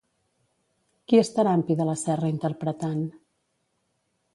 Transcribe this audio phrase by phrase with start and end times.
[1.11, 3.09] Qui estarà amb Pi de la Serra interpretant?